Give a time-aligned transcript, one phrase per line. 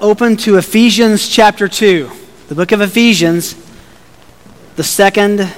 [0.00, 2.08] Open to Ephesians chapter 2,
[2.46, 3.56] the book of Ephesians,
[4.76, 5.52] the second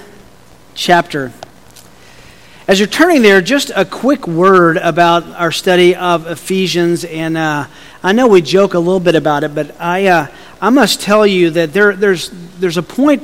[0.74, 1.30] chapter.
[2.66, 7.04] As you're turning there, just a quick word about our study of Ephesians.
[7.04, 7.66] And uh,
[8.03, 10.29] I know we joke a little bit about it, but I, uh,
[10.59, 13.22] I must tell you that there, there's, there's a point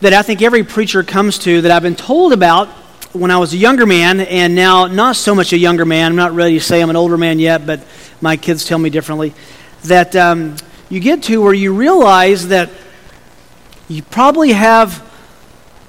[0.00, 2.68] that I think every preacher comes to that I've been told about
[3.12, 6.12] when I was a younger man, and now not so much a younger man.
[6.12, 7.84] I'm not ready to say I'm an older man yet, but
[8.22, 9.34] my kids tell me differently
[9.84, 10.56] that um,
[10.88, 12.70] you get to where you realize that
[13.88, 15.02] you probably have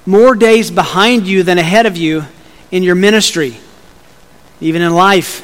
[0.04, 2.24] more days behind you than ahead of you
[2.70, 3.56] in your ministry,
[4.60, 5.42] even in life.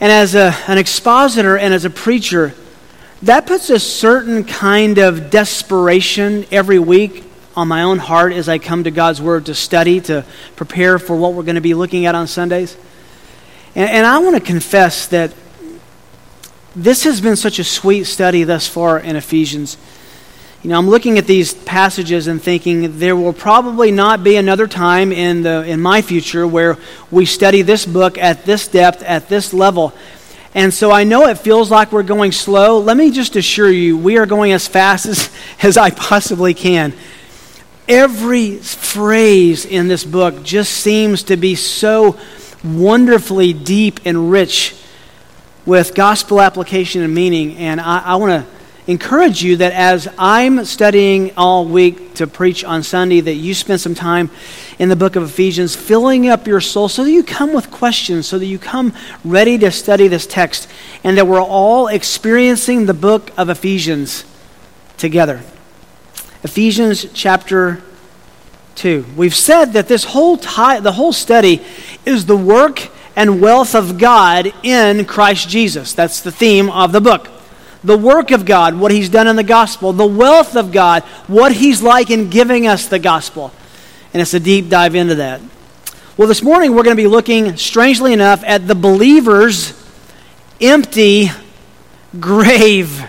[0.00, 2.54] And as a, an expositor and as a preacher,
[3.22, 7.24] that puts a certain kind of desperation every week
[7.54, 10.24] on my own heart as I come to God's Word to study, to
[10.56, 12.76] prepare for what we're going to be looking at on Sundays.
[13.74, 15.34] And, and I want to confess that
[16.76, 19.76] this has been such a sweet study thus far in Ephesians.
[20.62, 24.68] You know, I'm looking at these passages and thinking there will probably not be another
[24.68, 26.76] time in, the, in my future where
[27.10, 29.94] we study this book at this depth, at this level.
[30.54, 32.78] And so I know it feels like we're going slow.
[32.78, 35.30] Let me just assure you, we are going as fast as,
[35.62, 36.92] as I possibly can.
[37.88, 42.18] Every phrase in this book just seems to be so
[42.62, 44.79] wonderfully deep and rich
[45.70, 47.56] with gospel application and meaning.
[47.56, 52.64] And I, I want to encourage you that as I'm studying all week to preach
[52.64, 54.30] on Sunday, that you spend some time
[54.80, 58.26] in the book of Ephesians filling up your soul so that you come with questions,
[58.26, 58.92] so that you come
[59.24, 60.68] ready to study this text,
[61.04, 64.24] and that we're all experiencing the book of Ephesians
[64.96, 65.40] together.
[66.42, 67.80] Ephesians chapter
[68.74, 69.04] 2.
[69.16, 71.62] We've said that this whole ti- the whole study
[72.04, 75.92] is the work and wealth of God in Christ Jesus.
[75.94, 77.28] That's the theme of the book.
[77.82, 81.52] The work of God, what He's done in the gospel, the wealth of God, what
[81.52, 83.52] He's like in giving us the gospel.
[84.12, 85.40] And it's a deep dive into that.
[86.16, 89.72] Well, this morning we're going to be looking, strangely enough, at the believer's
[90.60, 91.30] empty
[92.18, 93.00] grave,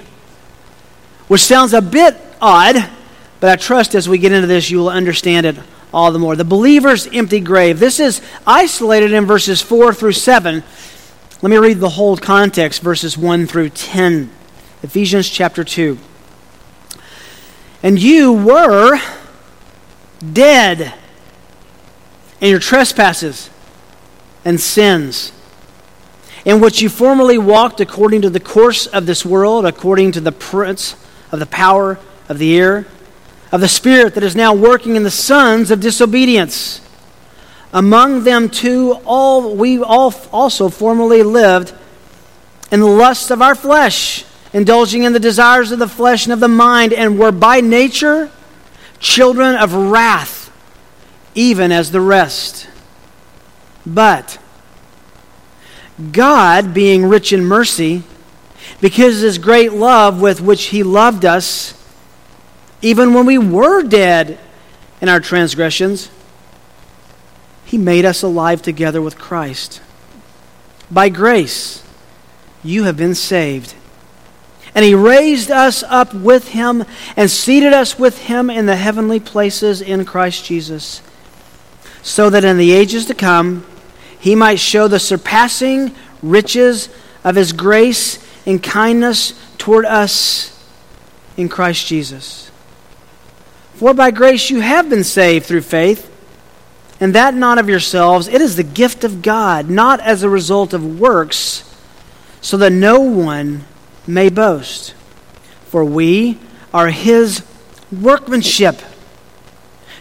[1.28, 2.75] which sounds a bit odd,
[3.40, 5.57] but I trust as we get into this, you will understand it
[5.94, 6.35] all the more.
[6.35, 7.79] The believer's empty grave.
[7.79, 10.63] This is isolated in verses 4 through 7.
[11.41, 14.29] Let me read the whole context, verses 1 through 10.
[14.84, 15.97] Ephesians chapter 2.
[17.84, 19.00] And you were
[20.34, 20.94] dead
[22.40, 23.50] in your trespasses
[24.46, 25.31] and sins,
[26.46, 30.31] in which you formerly walked according to the course of this world, according to the
[30.31, 30.96] prince
[31.31, 32.88] of the power of the air
[33.51, 36.81] of the Spirit that is now working in the sons of disobedience.
[37.73, 41.73] Among them too, all we all also formerly lived
[42.72, 46.40] in the lusts of our flesh, indulging in the desires of the flesh and of
[46.40, 48.31] the mind, and were by nature
[49.00, 50.51] children of wrath,
[51.35, 52.69] even as the rest.
[53.85, 54.38] But
[56.11, 58.03] God, being rich in mercy,
[58.79, 61.73] because of his great love with which he loved us,
[62.81, 64.39] even when we were dead
[64.99, 66.09] in our transgressions,
[67.65, 69.81] He made us alive together with Christ.
[70.89, 71.83] By grace,
[72.63, 73.75] you have been saved.
[74.73, 79.19] And He raised us up with Him and seated us with Him in the heavenly
[79.19, 81.01] places in Christ Jesus,
[82.01, 83.65] so that in the ages to come,
[84.19, 86.89] He might show the surpassing riches
[87.23, 90.47] of His grace and kindness toward us
[91.37, 92.50] in Christ Jesus.
[93.81, 96.07] For by grace you have been saved through faith,
[96.99, 98.27] and that not of yourselves.
[98.27, 101.63] It is the gift of God, not as a result of works,
[102.41, 103.65] so that no one
[104.05, 104.93] may boast.
[105.65, 106.37] For we
[106.71, 107.43] are his
[107.91, 108.79] workmanship,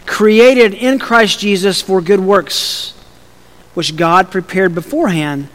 [0.05, 2.93] created in Christ Jesus for good works,
[3.73, 5.49] which God prepared beforehand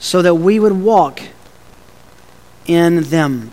[0.00, 1.22] so that we would walk
[2.66, 3.52] in them.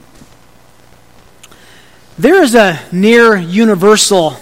[2.18, 4.36] There is a near universal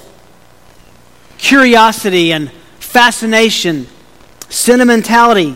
[1.38, 3.88] curiosity and fascination,
[4.50, 5.56] sentimentality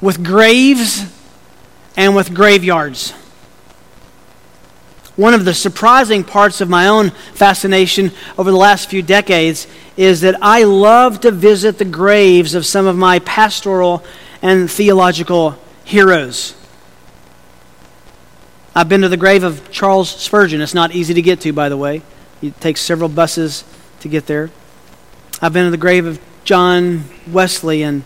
[0.00, 1.04] with graves
[1.96, 3.12] and with graveyards.
[5.14, 10.22] One of the surprising parts of my own fascination over the last few decades is
[10.22, 14.02] that I love to visit the graves of some of my pastoral
[14.40, 16.56] and theological heroes.
[18.74, 20.62] I've been to the grave of Charles Spurgeon.
[20.62, 22.00] It's not easy to get to, by the way.
[22.40, 23.64] It takes several buses
[24.00, 24.50] to get there.
[25.42, 28.02] I've been to the grave of John Wesley and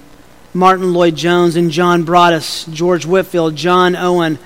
[0.53, 4.39] Martyn Lloyd-Jones and John Broadus, George Whitefield, John Owen,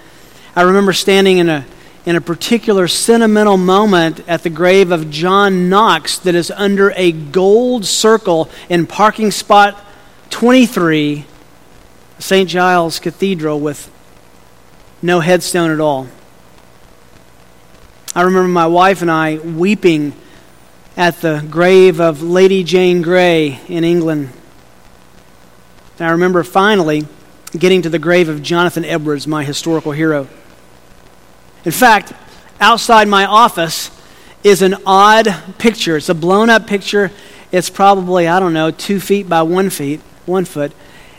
[0.54, 1.64] I remember standing in a,
[2.04, 7.12] in a particular sentimental moment at the grave of John Knox that is under a
[7.12, 9.82] gold circle in parking spot
[10.30, 11.24] 23,
[12.18, 12.48] St.
[12.48, 13.90] Giles Cathedral, with
[15.02, 16.08] no headstone at all.
[18.14, 20.12] I remember my wife and I weeping
[20.96, 24.30] at the grave of Lady Jane Grey in England.
[25.98, 27.06] And I remember finally
[27.52, 30.28] getting to the grave of Jonathan Edwards, my historical hero.
[31.64, 32.12] In fact,
[32.60, 33.90] outside my office
[34.42, 35.96] is an odd picture.
[35.96, 37.10] It's a blown up picture.
[37.52, 40.72] It's probably, I don't know, two feet by one feet, one foot.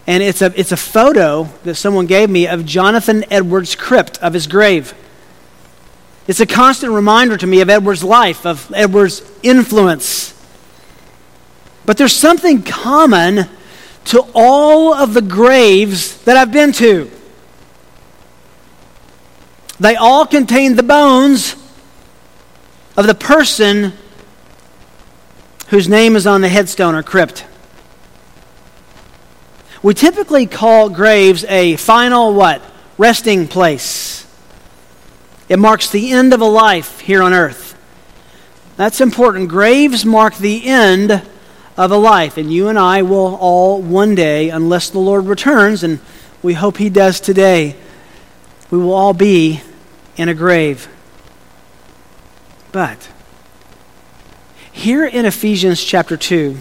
[0.07, 4.33] And it's a, it's a photo that someone gave me of Jonathan Edwards' crypt, of
[4.33, 4.93] his grave.
[6.27, 10.33] It's a constant reminder to me of Edwards' life, of Edwards' influence.
[11.85, 13.47] But there's something common
[14.05, 17.09] to all of the graves that I've been to.
[19.79, 21.55] They all contain the bones
[22.95, 23.93] of the person
[25.69, 27.45] whose name is on the headstone or crypt.
[29.83, 32.61] We typically call graves a final what?
[32.97, 34.27] Resting place.
[35.49, 37.75] It marks the end of a life here on earth.
[38.77, 39.49] That's important.
[39.49, 41.23] Graves mark the end
[41.77, 45.83] of a life, and you and I will all one day, unless the Lord returns,
[45.83, 45.99] and
[46.43, 47.75] we hope He does today,
[48.69, 49.61] we will all be
[50.15, 50.87] in a grave.
[52.71, 53.09] But
[54.71, 56.57] here in Ephesians chapter 2,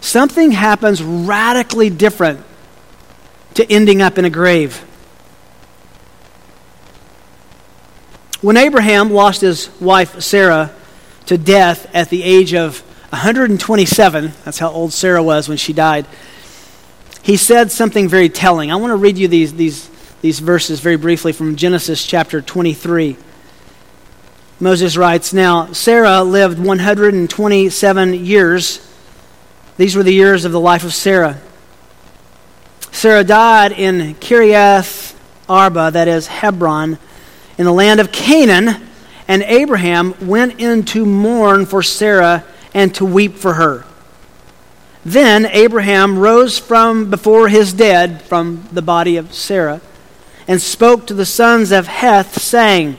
[0.00, 2.44] something happens radically different
[3.54, 4.78] to ending up in a grave.
[8.40, 10.74] When Abraham lost his wife Sarah
[11.26, 12.80] to death at the age of
[13.10, 16.06] 127, that's how old Sarah was when she died,
[17.22, 18.72] he said something very telling.
[18.72, 19.90] I want to read you these, these,
[20.22, 23.16] these verses very briefly from Genesis chapter 23.
[24.58, 28.89] Moses writes Now, Sarah lived 127 years.
[29.80, 31.40] These were the years of the life of Sarah.
[32.92, 35.14] Sarah died in Kiriath
[35.48, 36.98] Arba, that is Hebron
[37.56, 38.90] in the land of Canaan,
[39.26, 42.44] and Abraham went in to mourn for Sarah
[42.74, 43.86] and to weep for her.
[45.02, 49.80] Then Abraham rose from before his dead, from the body of Sarah,
[50.46, 52.98] and spoke to the sons of Heth, saying,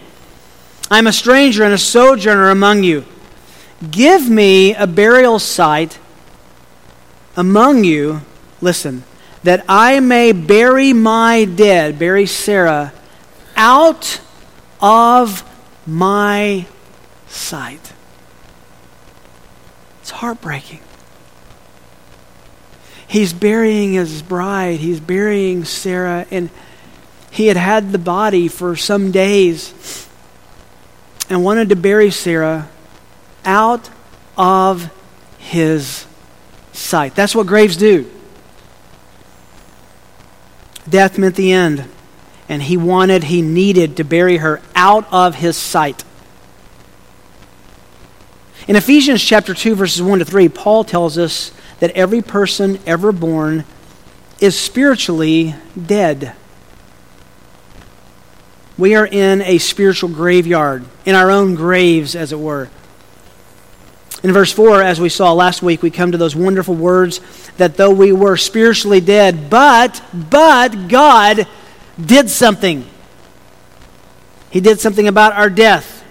[0.89, 3.05] I am a stranger and a sojourner among you.
[3.91, 5.99] Give me a burial site
[7.35, 8.21] among you,
[8.61, 9.03] listen,
[9.43, 12.93] that I may bury my dead, bury Sarah,
[13.55, 14.19] out
[14.79, 15.43] of
[15.87, 16.65] my
[17.27, 17.93] sight.
[20.01, 20.79] It's heartbreaking.
[23.07, 26.49] He's burying his bride, he's burying Sarah, and
[27.29, 30.07] he had had the body for some days
[31.29, 32.69] and wanted to bury Sarah
[33.45, 33.89] out
[34.37, 34.89] of
[35.39, 36.05] his
[36.73, 37.15] sight.
[37.15, 38.09] That's what graves do.
[40.89, 41.87] Death meant the end
[42.51, 46.03] and he wanted, he needed to bury her out of his sight.
[48.67, 53.13] In Ephesians chapter 2, verses 1 to 3, Paul tells us that every person ever
[53.13, 53.63] born
[54.41, 56.35] is spiritually dead.
[58.77, 62.69] We are in a spiritual graveyard, in our own graves, as it were.
[64.23, 67.21] In verse 4, as we saw last week, we come to those wonderful words
[67.57, 71.47] that though we were spiritually dead, but, but God
[72.03, 72.85] did something.
[74.51, 76.03] He did something about our death.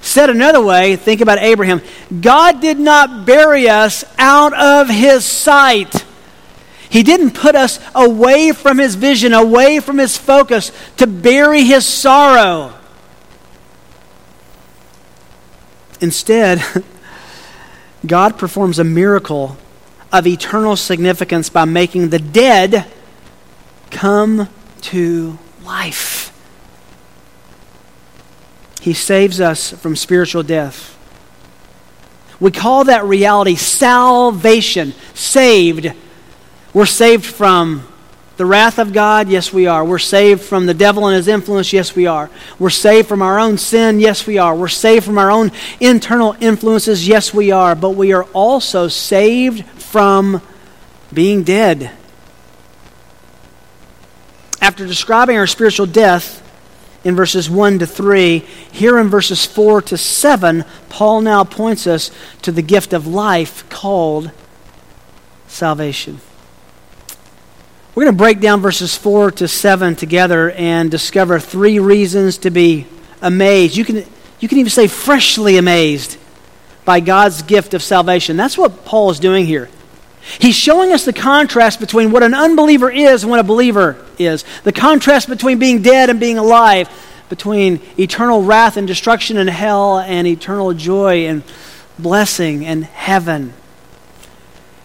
[0.00, 1.80] Said another way, think about Abraham.
[2.20, 6.04] God did not bury us out of his sight.
[6.90, 11.86] He didn't put us away from his vision, away from his focus to bury his
[11.86, 12.74] sorrow.
[16.02, 16.62] Instead,
[18.04, 19.56] God performs a miracle
[20.12, 22.86] of eternal significance by making the dead
[23.90, 24.48] come
[24.80, 26.36] to life.
[28.80, 30.98] He saves us from spiritual death.
[32.40, 35.92] We call that reality salvation, saved.
[36.74, 37.86] We're saved from
[38.36, 39.28] the wrath of God?
[39.28, 39.84] Yes, we are.
[39.84, 41.72] We're saved from the devil and his influence?
[41.72, 42.30] Yes, we are.
[42.58, 44.00] We're saved from our own sin?
[44.00, 44.54] Yes, we are.
[44.54, 47.06] We're saved from our own internal influences?
[47.06, 47.74] Yes, we are.
[47.74, 50.40] But we are also saved from
[51.12, 51.92] being dead
[54.62, 56.38] after describing our spiritual death
[57.02, 58.38] in verses 1 to 3,
[58.70, 62.12] here in verses 4 to 7, Paul now points us
[62.42, 64.30] to the gift of life called
[65.48, 66.20] salvation.
[67.94, 72.50] We're going to break down verses 4 to 7 together and discover three reasons to
[72.50, 72.86] be
[73.20, 73.76] amazed.
[73.76, 74.06] You can,
[74.40, 76.16] you can even say freshly amazed
[76.86, 78.38] by God's gift of salvation.
[78.38, 79.68] That's what Paul is doing here.
[80.40, 84.46] He's showing us the contrast between what an unbeliever is and what a believer is,
[84.64, 86.88] the contrast between being dead and being alive,
[87.28, 91.42] between eternal wrath and destruction and hell and eternal joy and
[91.98, 93.52] blessing and heaven.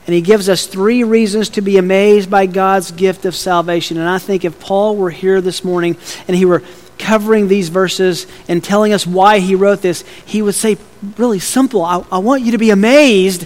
[0.07, 3.97] And he gives us three reasons to be amazed by God's gift of salvation.
[3.97, 5.97] And I think if Paul were here this morning
[6.29, 6.63] and he were
[6.97, 10.77] covering these verses and telling us why he wrote this, he would say,
[11.17, 13.45] really simple, I, I want you to be amazed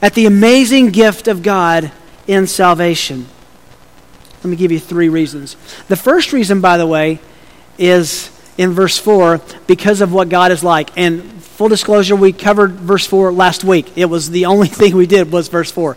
[0.00, 1.92] at the amazing gift of God
[2.26, 3.26] in salvation.
[4.42, 5.56] Let me give you three reasons.
[5.88, 7.20] The first reason, by the way,
[7.78, 10.96] is in verse 4 because of what God is like.
[10.96, 13.96] And full disclosure, we covered verse 4 last week.
[13.96, 15.96] It was the only thing we did was verse 4.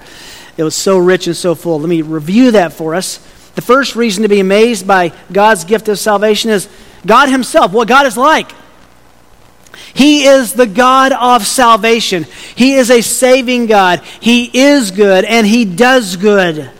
[0.55, 1.81] It was so rich and so full.
[1.81, 3.17] Let me review that for us.
[3.55, 6.69] The first reason to be amazed by God's gift of salvation is
[7.05, 8.51] God Himself, what God is like.
[9.93, 12.25] He is the God of salvation.
[12.55, 14.01] He is a saving God.
[14.21, 16.71] He is good and He does good.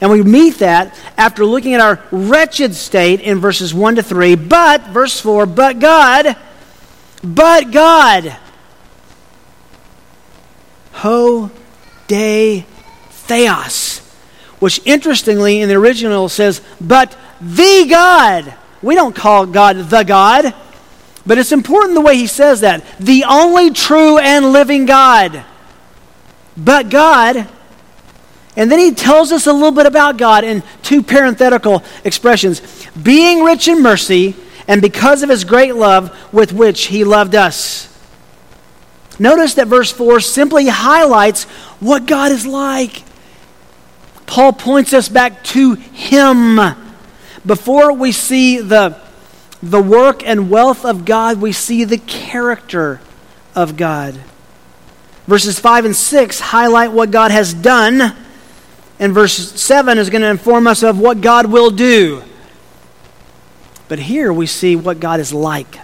[0.00, 4.36] And we meet that after looking at our wretched state in verses 1 to 3.
[4.36, 6.36] But, verse 4, but God,
[7.22, 8.36] but God,
[10.92, 11.50] ho
[12.06, 12.64] de
[13.10, 13.98] theos,
[14.58, 18.54] which interestingly in the original says, but the God.
[18.82, 20.54] We don't call God the God.
[21.26, 22.84] But it's important the way he says that.
[22.98, 25.44] The only true and living God.
[26.56, 27.48] But God.
[28.56, 32.60] And then he tells us a little bit about God in two parenthetical expressions
[33.00, 34.34] being rich in mercy,
[34.70, 37.88] and because of his great love with which he loved us.
[39.18, 41.42] Notice that verse 4 simply highlights
[41.80, 43.02] what God is like.
[44.26, 46.60] Paul points us back to him.
[47.44, 48.96] Before we see the
[49.60, 53.00] the work and wealth of God, we see the character
[53.56, 54.20] of God.
[55.26, 58.16] Verses 5 and 6 highlight what God has done,
[59.00, 62.22] and verse 7 is going to inform us of what God will do.
[63.90, 65.80] But here we see what God is like.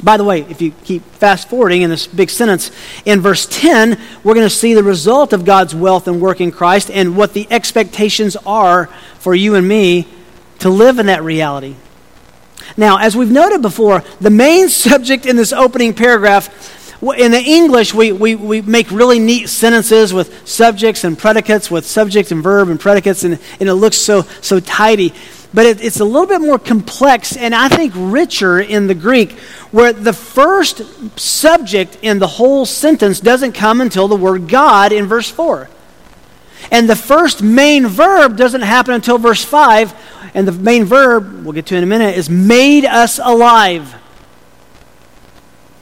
[0.00, 2.70] By the way, if you keep fast forwarding in this big sentence,
[3.04, 6.52] in verse 10, we're going to see the result of God's wealth and work in
[6.52, 8.86] Christ and what the expectations are
[9.18, 10.06] for you and me
[10.60, 11.74] to live in that reality.
[12.76, 16.48] Now, as we've noted before, the main subject in this opening paragraph,
[17.02, 21.84] in the English, we, we, we make really neat sentences with subjects and predicates, with
[21.84, 25.12] subject and verb and predicates, and, and it looks so, so tidy.
[25.56, 29.32] But it, it's a little bit more complex and I think richer in the Greek,
[29.70, 30.82] where the first
[31.18, 35.70] subject in the whole sentence doesn't come until the word God in verse 4.
[36.70, 39.94] And the first main verb doesn't happen until verse 5
[40.34, 43.94] and the main verb, we'll get to in a minute, is made us alive.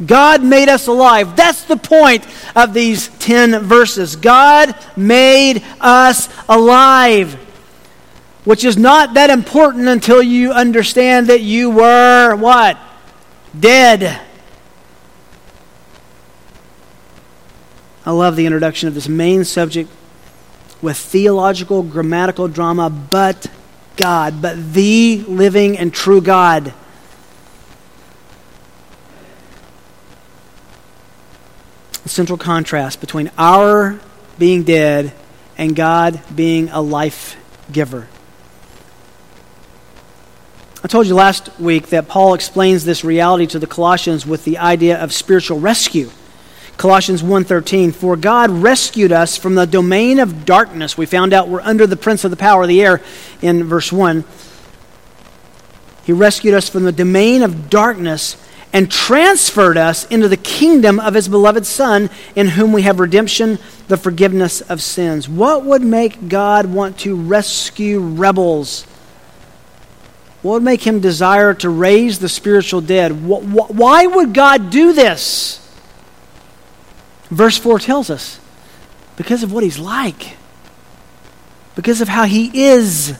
[0.06, 1.34] God made us alive.
[1.34, 4.14] That's the point of these 10 verses.
[4.14, 7.40] God made us alive.
[8.44, 12.78] Which is not that important until you understand that you were what?
[13.58, 14.20] Dead.
[18.06, 19.90] I love the introduction of this main subject
[20.82, 23.46] with theological, grammatical drama, but
[23.96, 26.74] God, but the living and true God.
[32.02, 33.98] The central contrast between our
[34.38, 35.14] being dead
[35.56, 37.36] and God being a life
[37.72, 38.08] giver.
[40.84, 44.58] I told you last week that Paul explains this reality to the Colossians with the
[44.58, 46.10] idea of spiritual rescue.
[46.76, 50.98] Colossians 1:13 For God rescued us from the domain of darkness.
[50.98, 53.00] We found out we're under the prince of the power of the air
[53.40, 54.24] in verse 1.
[56.04, 58.36] He rescued us from the domain of darkness
[58.70, 63.58] and transferred us into the kingdom of his beloved son in whom we have redemption,
[63.88, 65.30] the forgiveness of sins.
[65.30, 68.84] What would make God want to rescue rebels?
[70.44, 73.26] What would make him desire to raise the spiritual dead?
[73.26, 75.58] Why would God do this?
[77.30, 78.38] Verse 4 tells us
[79.16, 80.36] because of what he's like,
[81.74, 83.18] because of how he is.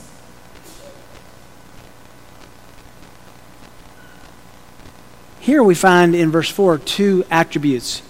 [5.39, 8.03] Here we find in verse 4 two attributes.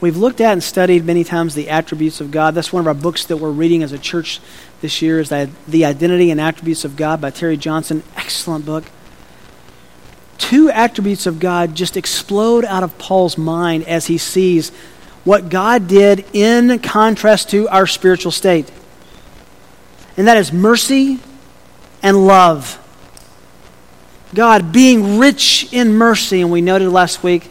[0.00, 2.54] We've looked at and studied many times the attributes of God.
[2.54, 4.40] That's one of our books that we're reading as a church
[4.80, 8.02] this year is The Identity and Attributes of God by Terry Johnson.
[8.16, 8.84] Excellent book
[10.48, 14.70] two attributes of God just explode out of Paul's mind as he sees
[15.22, 18.70] what God did in contrast to our spiritual state.
[20.16, 21.20] and that is mercy
[22.02, 22.82] and love.
[24.34, 27.50] God being rich in mercy, and we noted last week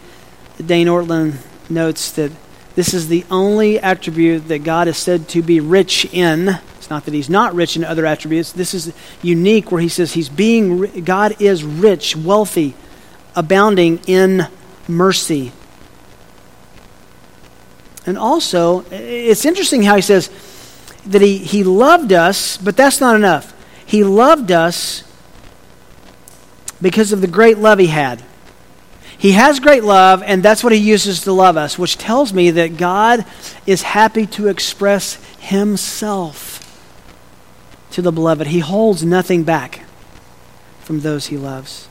[0.58, 1.38] that Dane Ortlund
[1.70, 2.32] notes that
[2.76, 6.50] this is the only attribute that God is said to be rich in.
[6.78, 8.52] It's not that he's not rich in other attributes.
[8.52, 8.94] This is
[9.24, 12.76] unique where he says he's being God is rich, wealthy,
[13.36, 14.48] abounding in
[14.88, 15.52] mercy.
[18.06, 20.30] And also, it's interesting how he says
[21.08, 23.54] that he, he loved us, but that's not enough.
[23.86, 25.04] He loved us
[26.82, 28.24] because of the great love he had.
[29.18, 32.52] He has great love, and that's what he uses to love us, which tells me
[32.52, 33.26] that God
[33.66, 36.64] is happy to express himself
[37.92, 38.48] to the beloved.
[38.48, 39.82] He holds nothing back
[40.82, 41.88] from those he loves.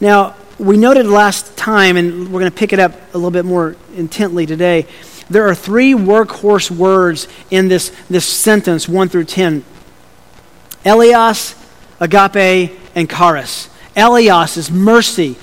[0.00, 3.46] Now, we noted last time, and we're going to pick it up a little bit
[3.46, 4.86] more intently today.
[5.30, 9.64] There are three workhorse words in this, this sentence, 1 through 10
[10.84, 11.56] Eleos,
[12.00, 13.68] agape, and charis.
[13.96, 15.36] Eleos is mercy.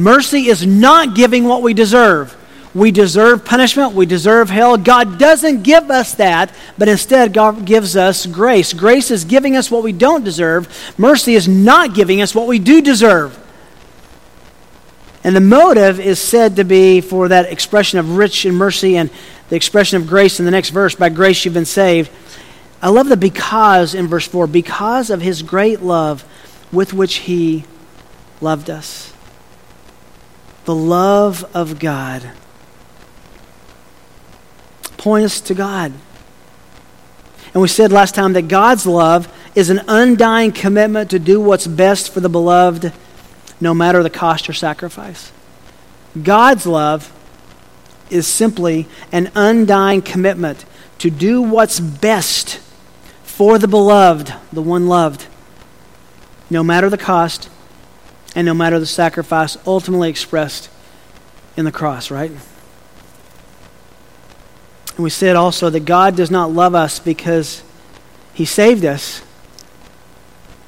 [0.00, 2.34] Mercy is not giving what we deserve.
[2.74, 3.92] We deserve punishment.
[3.92, 4.78] We deserve hell.
[4.78, 8.72] God doesn't give us that, but instead, God gives us grace.
[8.72, 10.94] Grace is giving us what we don't deserve.
[10.96, 13.38] Mercy is not giving us what we do deserve.
[15.22, 19.10] And the motive is said to be for that expression of rich in mercy and
[19.50, 22.10] the expression of grace in the next verse by grace you've been saved.
[22.80, 26.24] I love the because in verse 4 because of his great love
[26.72, 27.64] with which he
[28.40, 29.09] loved us.
[30.64, 32.30] The love of God.
[34.96, 35.92] Point us to God.
[37.52, 41.66] And we said last time that God's love is an undying commitment to do what's
[41.66, 42.92] best for the beloved
[43.60, 45.32] no matter the cost or sacrifice.
[46.20, 47.12] God's love
[48.08, 50.64] is simply an undying commitment
[50.98, 52.58] to do what's best
[53.22, 55.26] for the beloved, the one loved,
[56.48, 57.48] no matter the cost
[58.34, 60.70] and no matter the sacrifice ultimately expressed
[61.56, 62.30] in the cross, right?
[62.30, 62.40] And
[65.04, 67.62] we said also that God does not love us because
[68.34, 69.22] He saved us.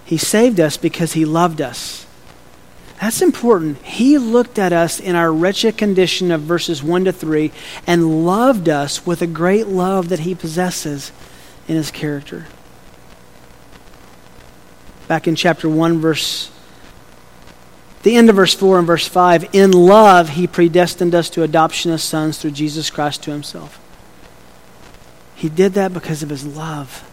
[0.04, 2.02] He saved us because He loved us.
[3.02, 3.82] That's important.
[3.82, 7.50] He looked at us in our wretched condition of verses 1 to 3
[7.84, 11.10] and loved us with a great love that he possesses
[11.66, 12.46] in his character.
[15.08, 16.51] Back in chapter 1, verse
[18.02, 21.90] the end of verse 4 and verse 5 in love he predestined us to adoption
[21.90, 23.78] as sons through jesus christ to himself
[25.34, 27.08] he did that because of his love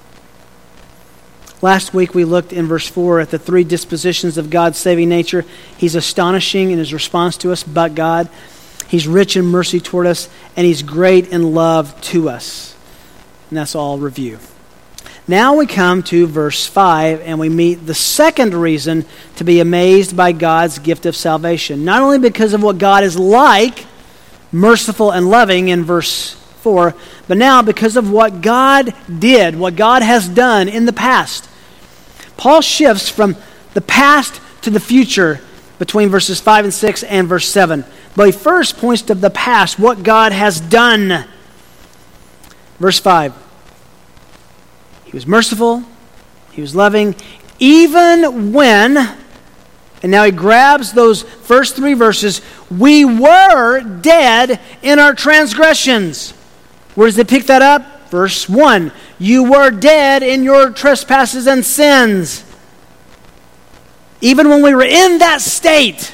[1.62, 5.44] Last week we looked in verse 4 at the three dispositions of God's saving nature.
[5.78, 8.30] He's astonishing in his response to us, but God.
[8.88, 12.76] He's rich in mercy toward us, and he's great in love to us.
[13.50, 14.40] And that's all review.
[15.30, 20.18] Now we come to verse 5, and we meet the second reason to be amazed
[20.18, 21.86] by God's gift of salvation.
[21.86, 23.86] Not only because of what God is like,
[24.52, 26.96] merciful and loving in verse 4,
[27.28, 31.48] but now because of what God did, what God has done in the past.
[32.36, 33.36] Paul shifts from
[33.76, 35.42] the past to the future
[35.78, 37.86] between verses 5 and 6 and verse 7.
[38.16, 41.26] But he first points to the past, what God has done.
[42.80, 43.49] Verse 5
[45.10, 45.84] He was merciful,
[46.52, 47.16] he was loving,
[47.58, 48.96] even when,
[50.04, 56.30] and now he grabs those first three verses, we were dead in our transgressions.
[56.94, 58.12] Where does it pick that up?
[58.12, 62.46] Verse 1 You were dead in your trespasses and sins.
[64.22, 66.14] Even when we were in that state,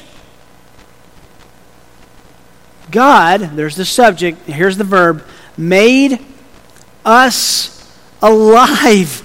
[2.90, 5.26] God, there's the subject, here's the verb,
[5.58, 6.18] made
[7.04, 7.75] us
[8.26, 9.22] alive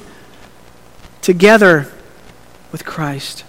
[1.21, 1.91] together
[2.71, 3.43] with Christ.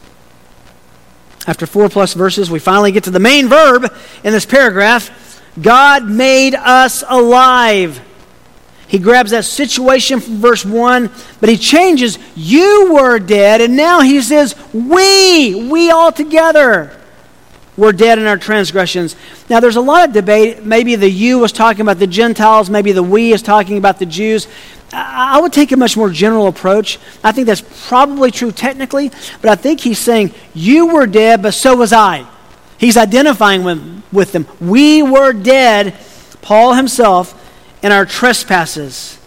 [1.47, 5.19] After four plus verses, we finally get to the main verb in this paragraph
[5.61, 8.01] God made us alive.
[8.89, 11.11] He grabs that situation from verse 1,
[11.41, 16.99] but he changes, You were dead, and now he says, We, we all together
[17.77, 19.17] were dead in our transgressions.
[19.49, 20.63] Now, there's a lot of debate.
[20.65, 24.07] Maybe the you was talking about the Gentiles, maybe the we is talking about the
[24.07, 24.47] Jews.
[24.93, 26.99] I would take a much more general approach.
[27.25, 31.55] I think that's probably true technically, but I think he's saying, You were dead, but
[31.55, 32.27] so was I.
[32.79, 34.47] He's identifying with, with them.
[34.61, 35.97] We were dead,
[36.43, 37.39] Paul himself
[37.83, 39.19] in our trespasses.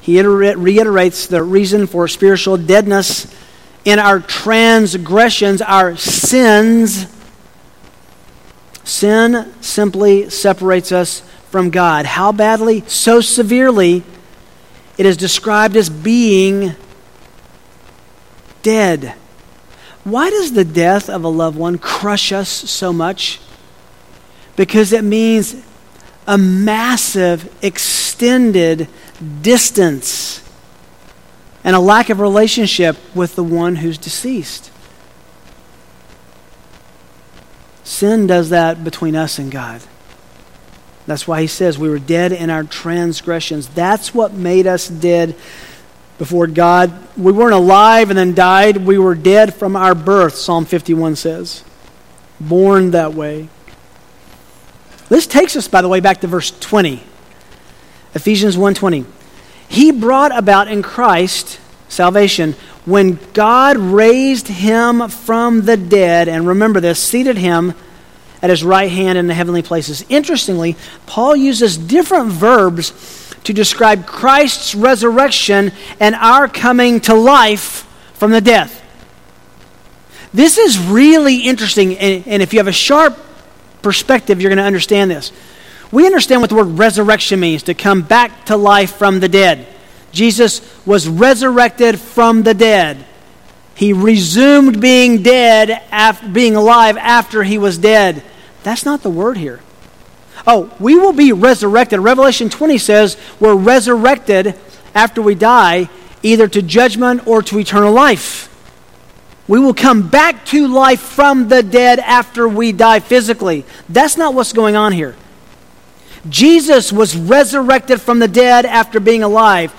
[0.00, 3.34] He reiterates the reason for spiritual deadness
[3.86, 7.06] in our transgressions, our sins.
[8.84, 11.22] Sin simply separates us
[11.54, 12.04] from God.
[12.04, 12.82] How badly?
[12.88, 14.02] So severely
[14.98, 16.74] it is described as being
[18.64, 19.14] dead.
[20.02, 23.38] Why does the death of a loved one crush us so much?
[24.56, 25.54] Because it means
[26.26, 28.88] a massive, extended
[29.40, 30.42] distance
[31.62, 34.72] and a lack of relationship with the one who's deceased.
[37.84, 39.82] Sin does that between us and God.
[41.06, 43.68] That's why he says we were dead in our transgressions.
[43.68, 45.36] That's what made us dead
[46.18, 46.92] before God.
[47.16, 48.78] We weren't alive and then died.
[48.78, 51.64] We were dead from our birth, Psalm 51 says.
[52.40, 53.48] Born that way.
[55.08, 57.02] This takes us, by the way, back to verse 20.
[58.14, 59.04] Ephesians 1:20.
[59.68, 66.80] He brought about in Christ salvation when God raised him from the dead, and remember
[66.80, 67.74] this, seated him
[68.44, 70.04] at his right hand in the heavenly places.
[70.10, 70.76] Interestingly,
[71.06, 72.92] Paul uses different verbs
[73.44, 78.82] to describe Christ's resurrection and our coming to life from the death.
[80.34, 83.18] This is really interesting, and, and if you have a sharp
[83.80, 85.32] perspective, you're going to understand this.
[85.90, 89.66] We understand what the word resurrection means to come back to life from the dead.
[90.12, 93.06] Jesus was resurrected from the dead.
[93.74, 98.22] He resumed being dead, after, being alive after he was dead.
[98.64, 99.60] That's not the word here.
[100.46, 102.00] Oh, we will be resurrected.
[102.00, 104.58] Revelation 20 says we're resurrected
[104.94, 105.88] after we die,
[106.22, 108.50] either to judgment or to eternal life.
[109.46, 113.64] We will come back to life from the dead after we die physically.
[113.88, 115.14] That's not what's going on here.
[116.28, 119.72] Jesus was resurrected from the dead after being alive.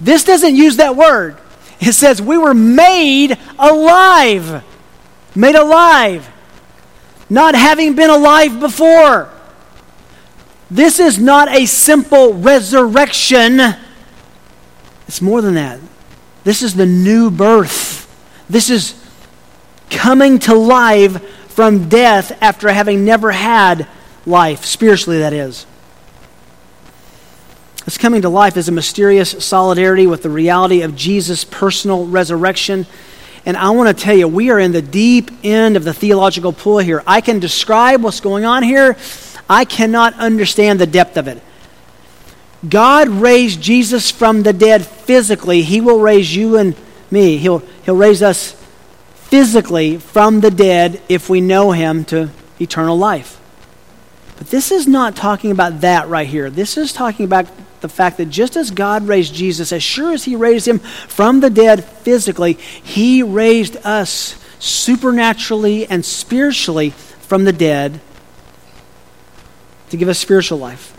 [0.00, 1.36] This doesn't use that word.
[1.80, 4.64] It says we were made alive.
[5.34, 6.28] Made alive
[7.30, 9.30] not having been alive before.
[10.70, 13.60] This is not a simple resurrection.
[15.06, 15.80] It's more than that.
[16.44, 18.04] This is the new birth.
[18.48, 18.94] This is
[19.90, 23.86] coming to life from death after having never had
[24.26, 25.66] life, spiritually, that is.
[27.84, 32.86] This coming to life is a mysterious solidarity with the reality of Jesus' personal resurrection
[33.48, 36.52] and I want to tell you, we are in the deep end of the theological
[36.52, 37.02] pool here.
[37.06, 38.94] I can describe what's going on here,
[39.48, 41.42] I cannot understand the depth of it.
[42.68, 45.62] God raised Jesus from the dead physically.
[45.62, 46.76] He will raise you and
[47.10, 47.38] me.
[47.38, 48.52] He'll, he'll raise us
[49.14, 52.28] physically from the dead if we know Him to
[52.60, 53.40] eternal life.
[54.36, 56.50] But this is not talking about that right here.
[56.50, 57.46] This is talking about
[57.80, 61.40] the fact that just as God raised Jesus, as sure as He raised Him from
[61.40, 68.00] the dead physically, He raised us supernaturally and spiritually from the dead
[69.90, 70.94] to give us spiritual life.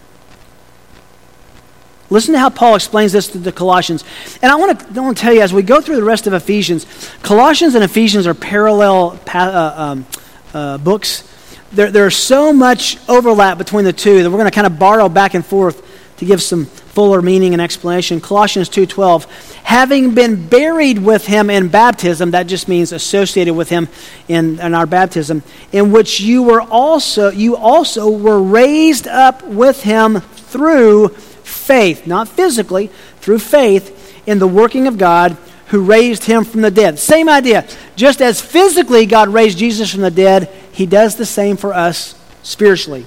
[2.11, 4.03] Listen to how Paul explains this to the Colossians.
[4.41, 6.87] And I want to, tell you, as we go through the rest of Ephesians,
[7.21, 10.05] Colossians and Ephesians are parallel uh, um,
[10.53, 11.23] uh, books.
[11.71, 15.07] There, there's so much overlap between the two that we're going to kind of borrow
[15.07, 15.85] back and forth
[16.19, 18.19] to give some fuller meaning and explanation.
[18.19, 19.25] Colossians 2.12
[19.63, 23.88] having been buried with him in baptism that just means associated with him
[24.27, 29.84] in, in our baptism in which you were also you also were raised up with
[29.84, 32.88] him through faith not physically
[33.21, 36.97] through faith in the working of god who raised him from the dead.
[36.97, 37.67] Same idea.
[37.95, 42.19] Just as physically god raised jesus from the dead he does the same for us
[42.43, 43.05] spiritually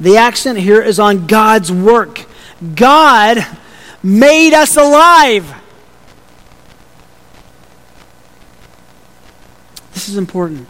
[0.00, 2.24] the accent here is on God's work.
[2.74, 3.46] God
[4.02, 5.54] made us alive.
[9.92, 10.66] This is important.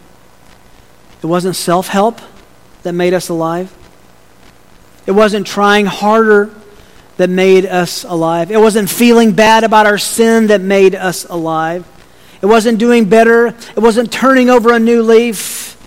[1.23, 2.19] It wasn't self help
[2.83, 3.73] that made us alive.
[5.05, 6.53] It wasn't trying harder
[7.17, 8.51] that made us alive.
[8.51, 11.87] It wasn't feeling bad about our sin that made us alive.
[12.41, 13.47] It wasn't doing better.
[13.47, 15.77] It wasn't turning over a new leaf.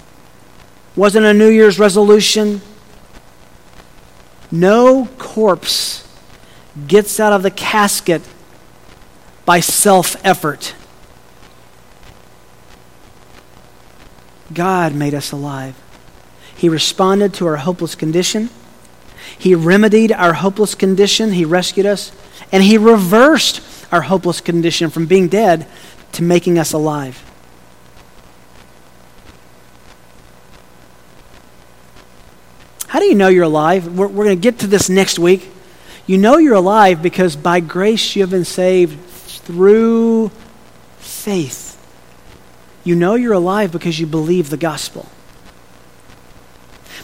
[0.92, 2.60] It wasn't a New Year's resolution.
[4.50, 6.06] No corpse
[6.86, 8.22] gets out of the casket
[9.44, 10.74] by self effort.
[14.52, 15.80] God made us alive.
[16.56, 18.50] He responded to our hopeless condition.
[19.38, 21.32] He remedied our hopeless condition.
[21.32, 22.12] He rescued us.
[22.52, 25.66] And He reversed our hopeless condition from being dead
[26.12, 27.22] to making us alive.
[32.94, 33.98] How do you know you're alive?
[33.98, 35.50] We're, we're going to get to this next week.
[36.06, 40.28] You know you're alive because by grace you have been saved through
[40.98, 41.76] faith.
[42.84, 45.08] You know you're alive because you believe the gospel.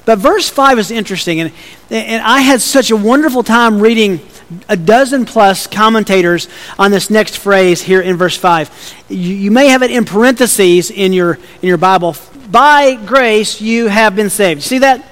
[0.04, 1.52] But verse 5 is interesting, and,
[1.90, 4.20] and I had such a wonderful time reading
[4.68, 6.46] a dozen plus commentators
[6.78, 9.06] on this next phrase here in verse 5.
[9.08, 12.14] You, you may have it in parentheses in your, in your Bible.
[12.48, 14.62] By grace you have been saved.
[14.62, 15.09] See that?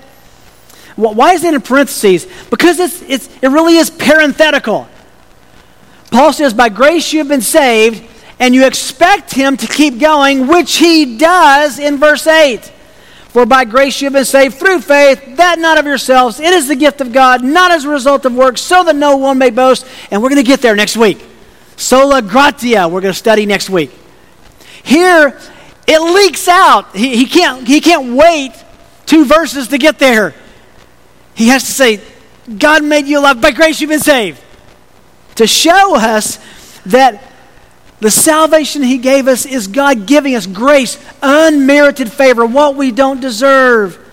[0.99, 2.27] Why is it in parentheses?
[2.51, 4.89] Because it's, it's, it really is parenthetical.
[6.11, 8.03] Paul says, By grace you have been saved,
[8.41, 12.73] and you expect him to keep going, which he does in verse 8.
[13.29, 16.41] For by grace you have been saved through faith, that not of yourselves.
[16.41, 19.19] It is the gift of God, not as a result of works, so that no
[19.19, 19.87] one may boast.
[20.11, 21.25] And we're going to get there next week.
[21.77, 23.93] Sola gratia, we're going to study next week.
[24.83, 25.39] Here,
[25.87, 26.97] it leaks out.
[26.97, 28.53] He, he, can't, he can't wait
[29.07, 30.35] two verses to get there.
[31.39, 32.01] He has to say,
[32.59, 33.41] God made you alive.
[33.41, 34.43] By grace you've been saved.
[35.37, 36.41] To show us
[36.85, 37.23] that
[38.01, 43.21] the salvation He gave us is God giving us grace, unmerited favor, what we don't
[43.21, 44.05] deserve.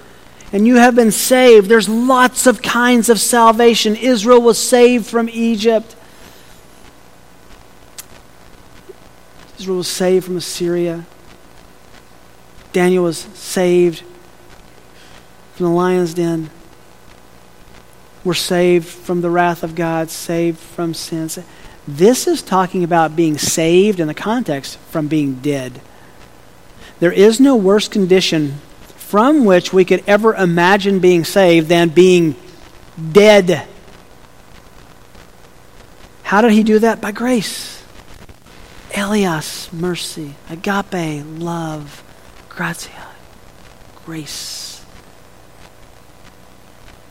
[0.54, 1.68] And you have been saved.
[1.68, 3.96] There's lots of kinds of salvation.
[3.96, 5.96] Israel was saved from Egypt,
[9.58, 11.08] Israel was saved from Assyria.
[12.72, 14.04] Daniel was saved
[15.56, 16.52] from the lion's den.
[18.26, 21.40] We're saved from the wrath of God, saved from sins.
[21.88, 25.80] This is talking about being saved in the context from being dead.
[27.00, 28.56] There is no worse condition
[28.98, 32.36] from which we could ever imagine being saved than being
[33.12, 33.68] dead.
[36.24, 37.00] How did he do that?
[37.00, 37.84] By grace.
[38.90, 40.34] Eleos, mercy.
[40.50, 42.02] Agape, love.
[42.50, 43.10] Gratia,
[44.06, 44.84] grace.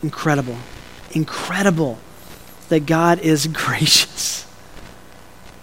[0.02, 0.56] Incredible.
[1.14, 1.98] Incredible
[2.68, 4.46] that God is gracious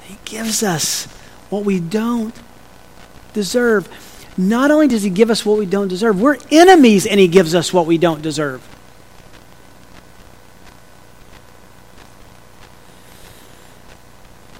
[0.03, 1.05] He gives us
[1.49, 2.33] what we don't
[3.33, 3.87] deserve.
[4.37, 7.53] Not only does He give us what we don't deserve, we're enemies and He gives
[7.53, 8.65] us what we don't deserve.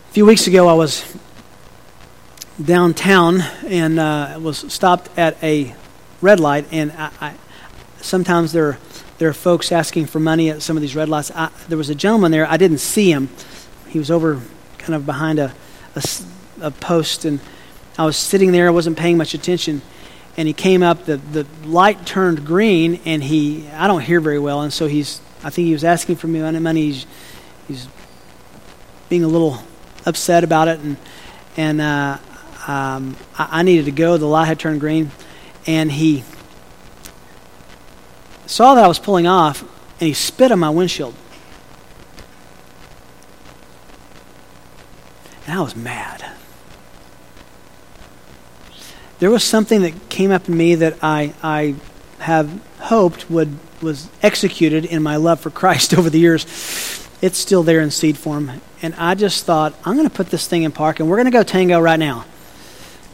[0.10, 1.06] A few weeks ago, I was
[2.62, 5.74] downtown and uh, was stopped at a
[6.20, 7.34] red light, and I, I,
[8.02, 8.78] sometimes there,
[9.22, 11.30] there are folks asking for money at some of these red lights.
[11.36, 12.48] I, there was a gentleman there.
[12.48, 13.30] I didn't see him.
[13.88, 14.42] He was over
[14.80, 15.54] kind of behind a,
[15.96, 16.02] a,
[16.60, 17.40] a post, and
[18.00, 18.66] I was sitting there.
[18.66, 19.84] I wasn't paying much attention,
[20.38, 21.06] and he came up.
[21.06, 25.22] The the light turned green, and he I don't hear very well, and so he's
[25.44, 26.82] I think he was asking for money.
[26.82, 27.06] He's,
[27.68, 27.88] he's
[29.08, 29.62] being a little
[30.04, 30.98] upset about it, and
[31.58, 32.18] and uh,
[32.66, 34.18] um, I, I needed to go.
[34.18, 35.12] The light had turned green,
[35.68, 36.24] and he
[38.52, 41.16] saw that I was pulling off, and he spit on my windshield.
[45.48, 46.26] And I was mad.
[49.20, 51.76] There was something that came up in me that I, I
[52.20, 56.46] have hoped would was executed in my love for Christ over the years.
[57.22, 58.62] It's still there in seed form.
[58.82, 61.26] And I just thought, I'm going to put this thing in park and we're going
[61.26, 62.26] to go tango right now,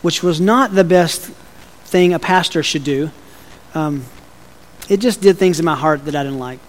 [0.02, 1.22] which was not the best
[1.86, 3.12] thing a pastor should do.
[3.74, 4.06] Um,
[4.90, 6.60] it just did things in my heart that I didn't like.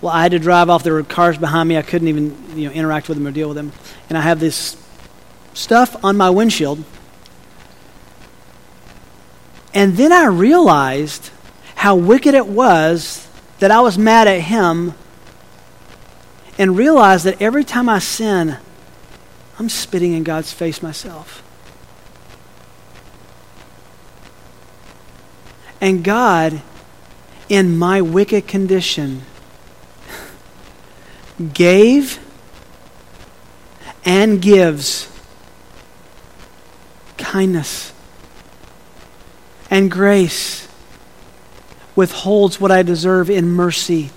[0.00, 0.84] Well, I had to drive off.
[0.84, 1.76] There were cars behind me.
[1.76, 3.72] I couldn't even you know, interact with them or deal with them.
[4.08, 4.76] And I have this
[5.54, 6.84] stuff on my windshield.
[9.74, 11.30] And then I realized
[11.74, 14.94] how wicked it was that I was mad at him
[16.58, 18.56] and realized that every time I sin,
[19.58, 21.42] I'm spitting in God's face myself.
[25.80, 26.60] And God,
[27.48, 29.22] in my wicked condition,
[31.54, 32.18] gave
[34.04, 35.10] and gives
[37.16, 37.92] kindness
[39.70, 40.66] and grace,
[41.94, 44.10] withholds what I deserve in mercy.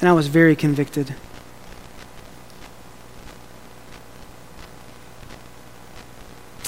[0.00, 1.14] And I was very convicted.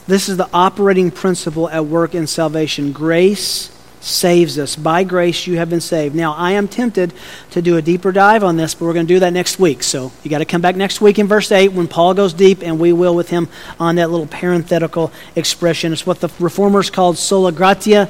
[0.09, 3.71] This is the operating principle at work in salvation grace
[4.01, 4.77] saves us.
[4.77, 6.15] By grace, you have been saved.
[6.15, 7.13] Now, I am tempted
[7.51, 9.83] to do a deeper dive on this, but we're going to do that next week.
[9.83, 12.63] So you got to come back next week in verse 8 when Paul goes deep,
[12.63, 15.93] and we will with him on that little parenthetical expression.
[15.93, 18.09] It's what the reformers called sola gratia.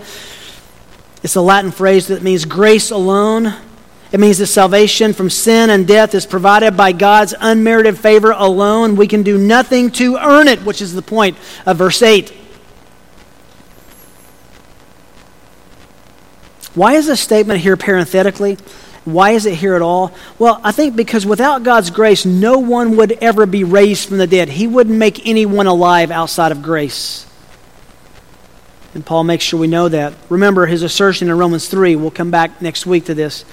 [1.23, 3.55] It's a Latin phrase that means grace alone.
[4.13, 8.97] It means that salvation from sin and death is provided by God's unmerited favor alone.
[8.97, 12.40] We can do nothing to earn it, which is the point of verse 8.
[16.75, 18.57] Why is this statement here parenthetically?
[19.05, 20.13] Why is it here at all?
[20.39, 24.27] Well, I think because without God's grace, no one would ever be raised from the
[24.27, 24.49] dead.
[24.49, 27.27] He wouldn't make anyone alive outside of grace.
[28.95, 30.15] And Paul makes sure we know that.
[30.29, 31.97] Remember his assertion in Romans 3.
[31.97, 33.45] We'll come back next week to this.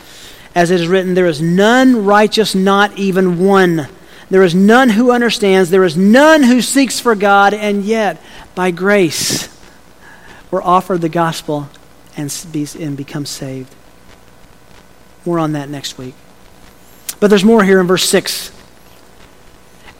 [0.54, 3.88] As it is written, there is none righteous, not even one.
[4.30, 5.70] There is none who understands.
[5.70, 7.54] There is none who seeks for God.
[7.54, 8.22] And yet,
[8.54, 9.48] by grace,
[10.52, 11.70] we're offered the gospel
[12.18, 13.74] and, be, and become saved.
[15.26, 16.16] More on that next week.
[17.20, 18.52] But there's more here in verse 6.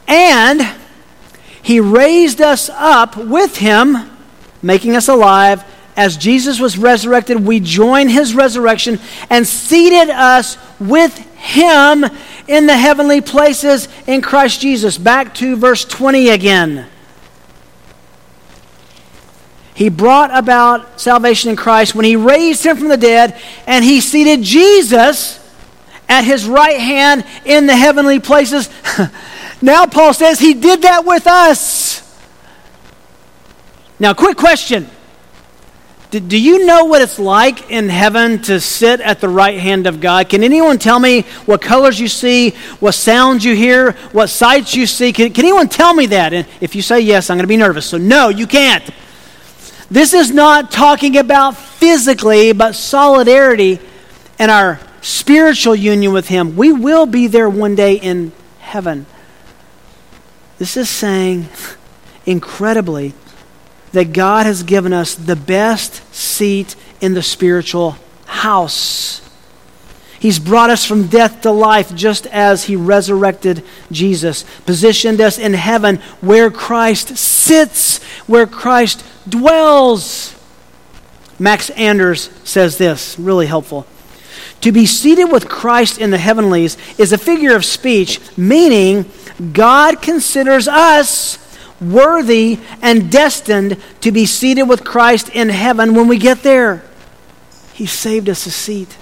[0.06, 0.76] And
[1.62, 4.10] he raised us up with him,
[4.62, 5.64] making us alive.
[5.96, 9.00] As Jesus was resurrected, we join his resurrection
[9.30, 12.04] and seated us with him
[12.46, 14.96] in the heavenly places in Christ Jesus.
[14.96, 16.86] Back to verse 20 again.
[19.78, 24.00] He brought about salvation in Christ when he raised him from the dead and he
[24.00, 25.38] seated Jesus
[26.08, 28.68] at his right hand in the heavenly places.
[29.62, 32.02] now, Paul says he did that with us.
[34.00, 34.88] Now, quick question.
[36.10, 40.00] Do, you know what it's like in heaven to sit at the right hand of
[40.00, 40.28] God?
[40.28, 44.88] Can anyone tell me what colors you see, what sounds you hear, what sights you
[44.88, 45.12] see?
[45.12, 46.32] Can, can anyone tell me that?
[46.32, 47.86] And if you say yes, I'm going to be nervous.
[47.86, 48.82] So, no, you can't.
[49.90, 53.80] This is not talking about physically, but solidarity
[54.38, 56.56] and our spiritual union with Him.
[56.56, 59.06] We will be there one day in heaven.
[60.58, 61.48] This is saying
[62.26, 63.14] incredibly
[63.92, 67.96] that God has given us the best seat in the spiritual
[68.26, 69.22] house.
[70.20, 75.54] He's brought us from death to life just as he resurrected Jesus, positioned us in
[75.54, 77.16] heaven where Christ
[77.48, 80.34] sits, where Christ dwells.
[81.38, 83.86] Max Anders says this, really helpful.
[84.62, 89.10] To be seated with Christ in the heavenlies is a figure of speech, meaning
[89.52, 91.38] God considers us
[91.80, 96.82] worthy and destined to be seated with Christ in heaven when we get there.
[97.72, 98.96] He saved us a seat.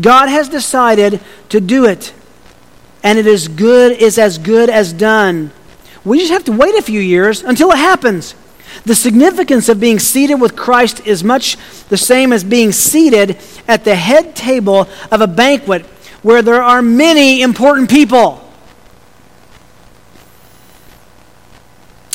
[0.00, 2.14] God has decided to do it,
[3.02, 5.50] and it is good is as good as done.
[6.04, 8.34] We just have to wait a few years until it happens.
[8.84, 11.56] The significance of being seated with Christ is much
[11.88, 13.38] the same as being seated
[13.68, 15.84] at the head table of a banquet
[16.22, 18.38] where there are many important people.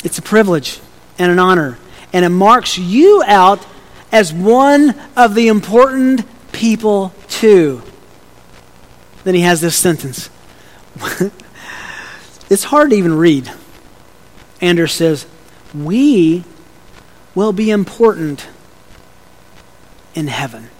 [0.04, 0.80] It's a privilege
[1.18, 1.78] and an honor,
[2.12, 3.64] and it marks you out
[4.12, 7.82] as one of the important people, too.
[9.24, 10.30] Then he has this sentence.
[12.50, 13.52] it's hard to even read.
[14.60, 15.26] Anders says,
[15.74, 16.44] We
[17.34, 18.48] will be important
[20.14, 20.70] in heaven.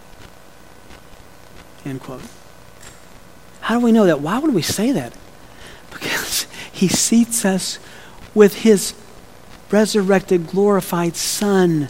[1.84, 2.22] End quote.
[3.60, 4.20] How do we know that?
[4.20, 5.12] Why would we say that?
[5.90, 7.78] Because he seats us
[8.34, 8.94] with his
[9.70, 11.88] resurrected, glorified Son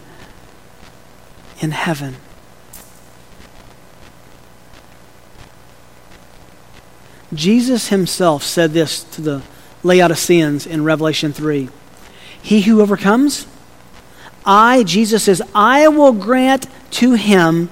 [1.61, 2.17] in heaven.
[7.35, 9.43] Jesus himself said this to the
[9.83, 11.69] Laodiceans in Revelation 3
[12.41, 13.47] He who overcomes,
[14.45, 17.69] I, Jesus says, I will grant to him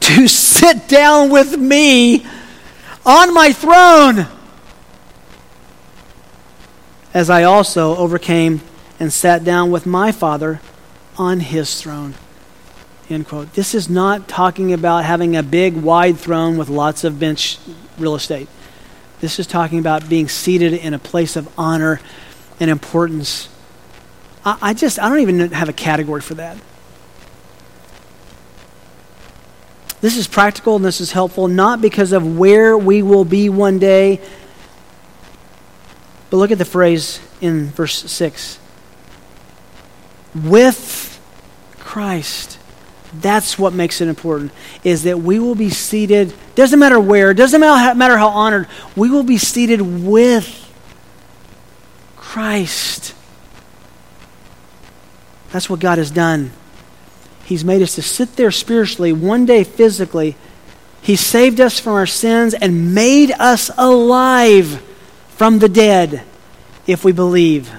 [0.00, 2.26] to sit down with me
[3.06, 4.26] on my throne,
[7.14, 8.60] as I also overcame
[8.98, 10.60] and sat down with my Father
[11.16, 12.14] on his throne.
[13.08, 13.54] End quote.
[13.54, 17.58] This is not talking about having a big, wide throne with lots of bench
[17.98, 18.48] real estate.
[19.20, 22.00] This is talking about being seated in a place of honor
[22.58, 23.48] and importance.
[24.44, 26.56] I, I just, I don't even have a category for that.
[30.00, 33.78] This is practical and this is helpful, not because of where we will be one
[33.78, 34.20] day,
[36.30, 38.58] but look at the phrase in verse 6
[40.34, 41.20] with
[41.78, 42.59] Christ.
[43.12, 44.52] That's what makes it important,
[44.84, 49.24] is that we will be seated, doesn't matter where, doesn't matter how honored, we will
[49.24, 50.72] be seated with
[52.16, 53.14] Christ.
[55.52, 56.52] That's what God has done.
[57.44, 60.36] He's made us to sit there spiritually, one day physically.
[61.02, 64.80] He saved us from our sins and made us alive
[65.30, 66.22] from the dead
[66.86, 67.72] if we believe.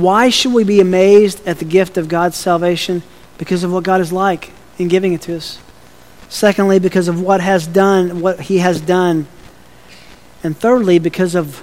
[0.00, 3.02] Why should we be amazed at the gift of God's salvation?
[3.36, 5.58] Because of what God is like in giving it to us.
[6.28, 9.26] Secondly, because of what has done, what he has done.
[10.42, 11.58] And thirdly, because of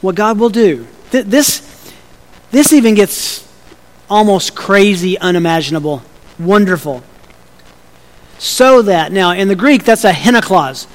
[0.00, 0.86] what God will do.
[1.10, 1.92] Th- this,
[2.50, 3.46] this even gets
[4.08, 6.02] almost crazy, unimaginable,
[6.38, 7.02] wonderful.
[8.38, 10.86] So that, now in the Greek, that's a hina clause.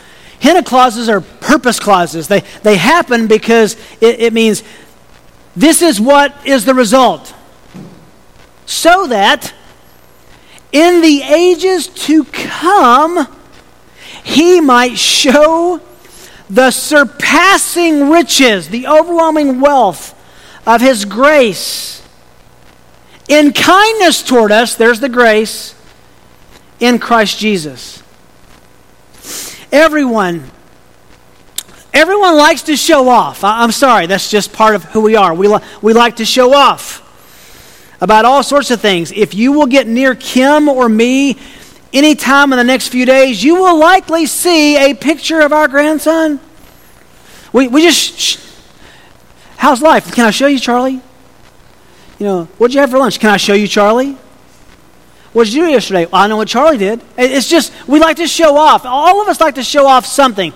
[0.42, 2.28] Hina clauses are purpose clauses.
[2.28, 4.64] They, they happen because it, it means
[5.56, 7.34] this is what is the result.
[8.66, 9.54] So that
[10.72, 13.28] in the ages to come,
[14.24, 15.80] he might show
[16.50, 20.14] the surpassing riches, the overwhelming wealth
[20.66, 21.96] of his grace
[23.28, 25.74] in kindness toward us, there's the grace,
[26.80, 28.04] in Christ Jesus.
[29.72, 30.52] Everyone,
[32.06, 33.44] everyone likes to show off.
[33.44, 35.34] I, am sorry, that's just part of who we are.
[35.34, 37.02] We, li- we like to show off
[38.00, 39.12] about all sorts of things.
[39.12, 41.40] If you will get near Kim or me
[41.92, 46.40] anytime in the next few days, you will likely see a picture of our grandson.
[47.52, 48.38] We, we just, sh-
[49.58, 50.14] how's life?
[50.14, 51.02] Can I show you, Charlie?
[52.20, 53.20] You know, what'd you have for lunch?
[53.20, 54.16] Can I show you, Charlie?
[55.34, 56.06] What did you do yesterday?
[56.06, 57.02] Well, I know what Charlie did.
[57.18, 58.86] It's just, we like to show off.
[58.86, 60.54] All of us like to show off something.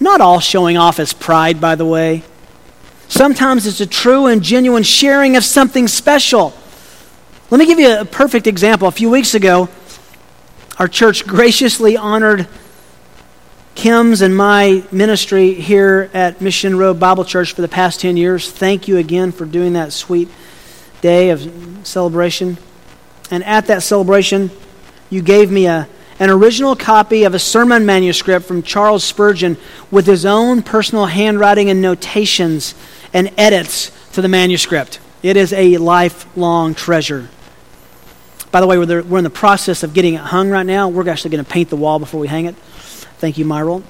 [0.00, 2.24] Not all showing off is pride, by the way.
[3.08, 6.54] Sometimes it's a true and genuine sharing of something special.
[7.50, 8.88] Let me give you a perfect example.
[8.88, 9.68] A few weeks ago,
[10.78, 12.48] our church graciously honored
[13.74, 18.50] Kim's and my ministry here at Mission Road Bible Church for the past 10 years.
[18.50, 20.28] Thank you again for doing that sweet
[21.00, 21.50] day of
[21.82, 22.58] celebration.
[23.30, 24.50] And at that celebration,
[25.08, 25.88] you gave me a,
[26.20, 29.56] an original copy of a sermon manuscript from Charles Spurgeon
[29.90, 32.74] with his own personal handwriting and notations
[33.14, 35.00] and edits to the manuscript.
[35.22, 37.30] It is a lifelong treasure.
[38.52, 40.88] By the way, we're, in the process of getting it hung right now.
[40.88, 42.54] We're actually going to paint the wall before we hang it.
[42.56, 43.82] Thank you, Myral.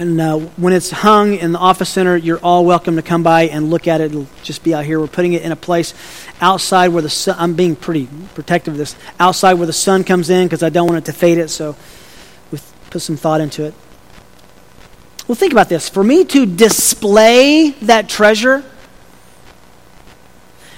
[0.00, 3.42] And uh, when it's hung in the office center, you're all welcome to come by
[3.48, 4.12] and look at it.
[4.12, 4.98] It'll just be out here.
[4.98, 5.92] We're putting it in a place
[6.40, 10.30] outside where the sun, I'm being pretty protective of this, outside where the sun comes
[10.30, 11.48] in because I don't want it to fade it.
[11.48, 11.76] So
[12.50, 13.74] we've put some thought into it.
[15.28, 15.90] Well, think about this.
[15.90, 18.64] For me to display that treasure,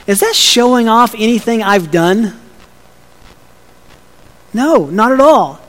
[0.08, 2.36] is that showing off anything I've done?
[4.52, 5.60] No, not at all.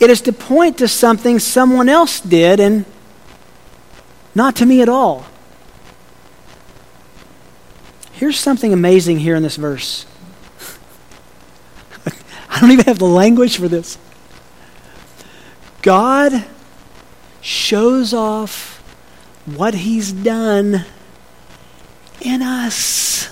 [0.00, 2.84] It is to point to something someone else did and
[4.34, 5.26] not to me at all.
[8.12, 10.06] Here's something amazing here in this verse.
[12.48, 13.98] I don't even have the language for this.
[15.82, 16.44] God
[17.40, 18.78] shows off
[19.44, 20.84] what he's done
[22.20, 23.28] in us.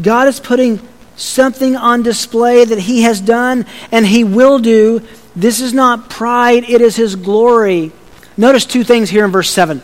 [0.00, 0.86] God is putting
[1.16, 5.02] something on display that he has done and he will do.
[5.34, 7.92] This is not pride, it is his glory.
[8.36, 9.80] Notice two things here in verse 7.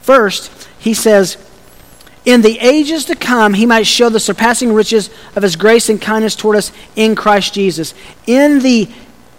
[0.00, 1.38] First, he says,
[2.24, 6.00] In the ages to come, he might show the surpassing riches of his grace and
[6.00, 7.94] kindness toward us in Christ Jesus.
[8.26, 8.88] In the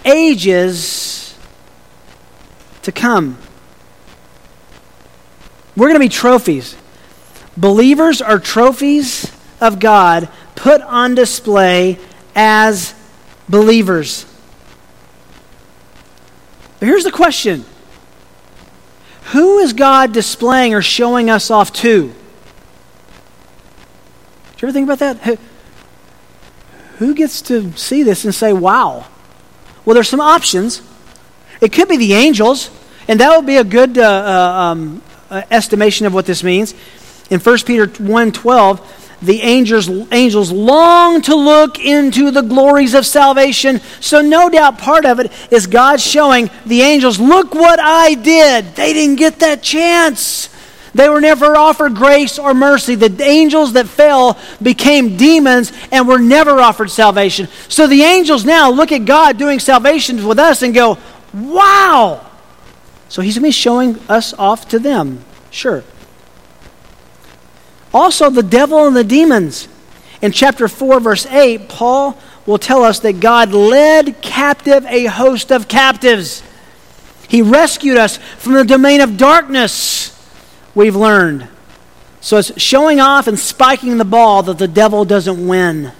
[0.03, 1.37] ages
[2.81, 3.37] to come.
[5.75, 6.75] We're going to be trophies.
[7.57, 11.99] Believers are trophies of God put on display
[12.35, 12.93] as
[13.47, 14.25] believers.
[16.79, 17.65] But here's the question
[19.31, 22.13] Who is God displaying or showing us off to?
[24.53, 25.17] Did you ever think about that?
[25.23, 25.37] Who,
[26.97, 29.05] who gets to see this and say, wow?
[29.83, 30.81] Well, there's some options.
[31.61, 32.69] It could be the angels,
[33.07, 36.73] and that would be a good uh, uh, um, uh, estimation of what this means.
[37.29, 43.05] In 1 Peter 1 12, the angels, angels long to look into the glories of
[43.05, 43.79] salvation.
[43.99, 48.75] So, no doubt part of it is God showing the angels, look what I did.
[48.75, 50.49] They didn't get that chance.
[50.95, 52.95] They were never offered grace or mercy.
[52.95, 57.49] The angels that fell became demons and were never offered salvation.
[57.67, 60.97] So the angels now look at God doing salvation with us and go,
[61.33, 62.25] wow.
[63.09, 65.25] So he's going to be showing us off to them.
[65.51, 65.83] Sure.
[67.95, 69.69] Also, the devil and the demons.
[70.21, 75.49] In chapter 4, verse 8, Paul will tell us that God led captive a host
[75.49, 76.43] of captives.
[77.29, 80.11] He rescued us from the domain of darkness,
[80.75, 81.47] we've learned.
[82.19, 85.93] So it's showing off and spiking the ball that the devil doesn't win.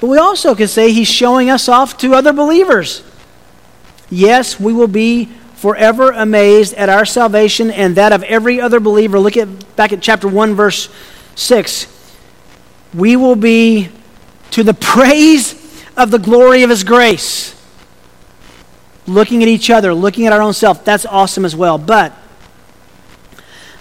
[0.00, 3.04] But we also can say he's showing us off to other believers.
[4.08, 9.18] Yes, we will be forever amazed at our salvation and that of every other believer.
[9.18, 10.88] Look at back at chapter 1 verse
[11.34, 11.86] 6.
[12.94, 13.88] We will be
[14.52, 15.54] to the praise
[15.96, 17.54] of the glory of his grace.
[19.06, 21.78] Looking at each other, looking at our own self, that's awesome as well.
[21.78, 22.12] But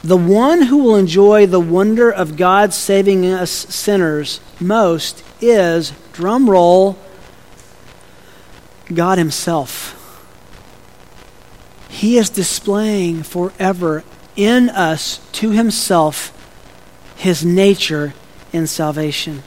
[0.03, 6.47] the one who will enjoy the wonder of God saving us sinners most is, drum
[6.47, 6.97] roll,
[8.93, 10.04] God Himself.
[11.95, 14.03] He is displaying forever
[14.35, 16.33] in us to himself
[17.15, 18.13] his nature
[18.51, 19.43] in salvation.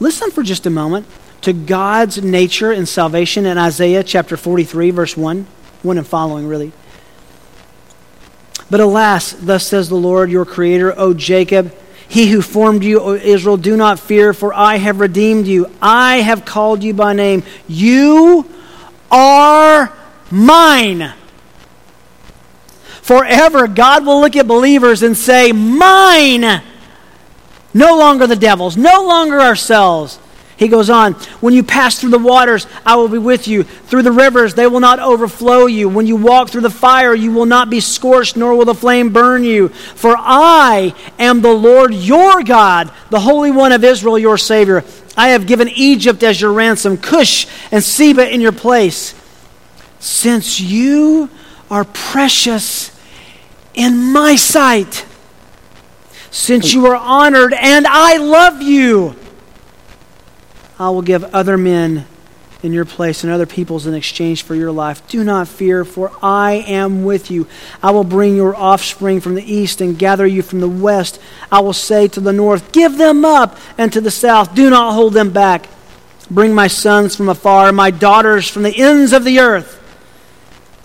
[0.00, 1.06] Listen for just a moment
[1.42, 5.46] to God's nature in salvation in Isaiah chapter 43, verse 1,
[5.82, 6.72] 1 and following, really.
[8.68, 11.72] But alas, thus says the Lord your Creator, O Jacob,
[12.08, 15.70] he who formed you, O Israel, do not fear, for I have redeemed you.
[15.80, 17.44] I have called you by name.
[17.68, 18.50] You
[19.12, 19.96] are
[20.30, 21.12] mine.
[23.02, 26.62] Forever, God will look at believers and say, Mine.
[27.72, 30.18] No longer the devil's, no longer ourselves.
[30.56, 33.62] He goes on, When you pass through the waters, I will be with you.
[33.62, 35.88] Through the rivers, they will not overflow you.
[35.88, 39.12] When you walk through the fire, you will not be scorched, nor will the flame
[39.12, 39.68] burn you.
[39.68, 44.84] For I am the Lord your God, the Holy One of Israel, your Savior.
[45.16, 49.14] I have given Egypt as your ransom, Cush and Seba in your place.
[50.00, 51.30] Since you
[51.70, 52.90] are precious
[53.74, 55.06] in my sight,
[56.30, 59.14] since you are honored and I love you.
[60.78, 62.06] I will give other men
[62.62, 65.06] in your place and other peoples in exchange for your life.
[65.08, 67.46] Do not fear, for I am with you.
[67.82, 71.20] I will bring your offspring from the east and gather you from the west.
[71.50, 74.94] I will say to the north, Give them up, and to the south, Do not
[74.94, 75.68] hold them back.
[76.30, 79.79] Bring my sons from afar, my daughters from the ends of the earth.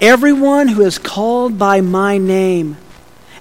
[0.01, 2.77] Everyone who is called by my name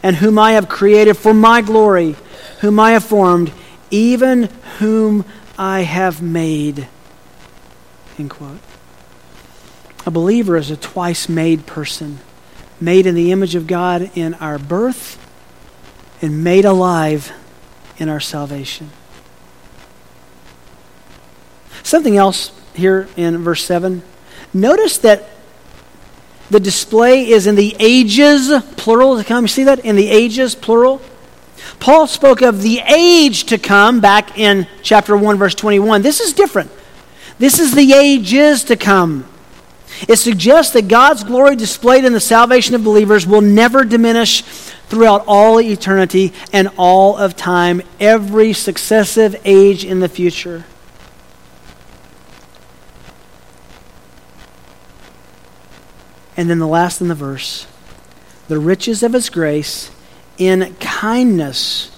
[0.03, 2.17] and whom I have created for my glory,
[2.61, 3.53] whom I have formed,
[3.91, 4.45] even
[4.79, 5.25] whom
[5.59, 6.89] I have made.
[8.19, 8.61] End quote.
[10.07, 12.19] A believer is a twice made person,
[12.81, 15.19] made in the image of God in our birth
[16.21, 17.33] and made alive
[17.99, 18.91] in our salvation.
[21.83, 24.03] Something else here in verse 7.
[24.53, 25.29] Notice that
[26.51, 29.45] the display is in the ages, plural to come.
[29.45, 29.80] You see that?
[29.80, 31.01] In the ages, plural.
[31.80, 36.03] Paul spoke of the age to come back in chapter 1, verse 21.
[36.03, 36.70] This is different.
[37.38, 39.26] This is the ages to come.
[40.09, 45.24] It suggests that God's glory displayed in the salvation of believers will never diminish throughout
[45.26, 50.64] all eternity and all of time, every successive age in the future.
[56.37, 57.66] And then the last in the verse
[58.47, 59.91] the riches of his grace
[60.37, 61.91] in kindness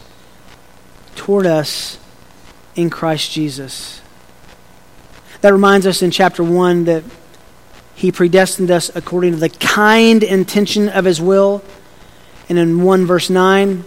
[1.17, 1.99] toward us
[2.77, 4.01] in Christ Jesus.
[5.41, 7.03] That reminds us in chapter 1 that
[7.95, 11.65] he predestined us according to the kind intention of his will.
[12.49, 13.85] And in 1 verse 9,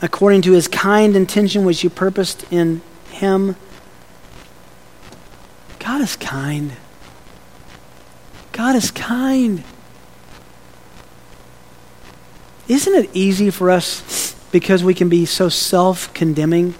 [0.00, 3.56] according to his kind intention which he purposed in him.
[5.78, 6.72] God is kind.
[8.52, 9.64] God is kind.
[12.68, 16.74] Isn't it easy for us, because we can be so self condemning,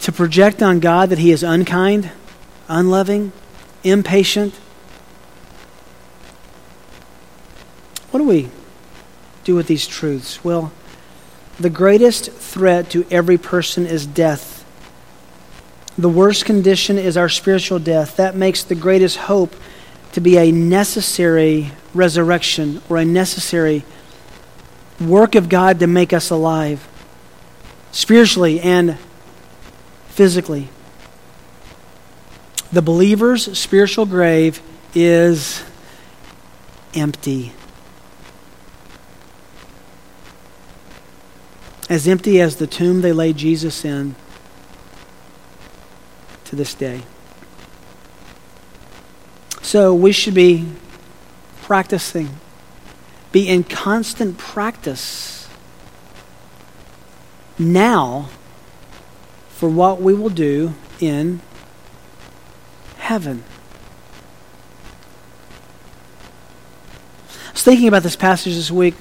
[0.00, 2.10] to project on God that He is unkind,
[2.68, 3.32] unloving,
[3.84, 4.54] impatient?
[8.10, 8.50] What do we
[9.44, 10.44] do with these truths?
[10.44, 10.72] Well,
[11.58, 14.51] the greatest threat to every person is death.
[15.98, 18.16] The worst condition is our spiritual death.
[18.16, 19.54] That makes the greatest hope
[20.12, 23.84] to be a necessary resurrection or a necessary
[25.00, 26.88] work of God to make us alive,
[27.90, 28.96] spiritually and
[30.08, 30.68] physically.
[32.72, 34.62] The believer's spiritual grave
[34.94, 35.62] is
[36.94, 37.52] empty.
[41.90, 44.14] As empty as the tomb they laid Jesus in
[46.52, 47.00] to this day.
[49.62, 50.66] So we should be
[51.62, 52.28] practicing,
[53.32, 55.48] be in constant practice
[57.58, 58.28] now
[59.48, 61.40] for what we will do in
[62.98, 63.44] heaven.
[67.48, 68.96] I was thinking about this passage this week.